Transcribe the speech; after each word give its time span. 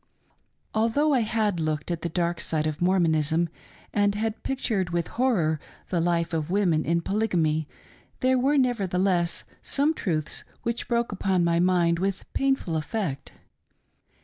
Although 0.73 1.13
I 1.13 1.19
had 1.19 1.59
looked 1.59 1.91
at 1.91 2.01
the 2.01 2.09
dark 2.09 2.41
side 2.41 2.65
of 2.65 2.81
Mormonism 2.81 3.49
and 3.93 4.15
had 4.15 4.41
pictured 4.41 4.87
witk 4.87 5.09
horror 5.09 5.59
the 5.89 5.99
life 5.99 6.33
of 6.33 6.49
women 6.49 6.83
in 6.85 7.01
Polygamy, 7.01 7.67
there 8.21 8.39
were 8.39 8.57
nevertheless 8.57 9.43
some 9.61 9.93
truths 9.93 10.43
which 10.63 10.87
broke 10.87 11.11
upon 11.11 11.43
my 11.43 11.59
mind 11.59 11.99
with 11.99 12.25
painful 12.33 12.75
effect. 12.77 13.33